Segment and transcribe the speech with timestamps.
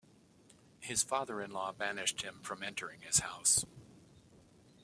[0.79, 3.67] His father-in-law banished him from entering his house.